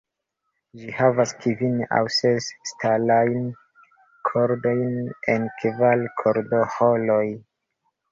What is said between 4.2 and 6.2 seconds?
kordojn en kvar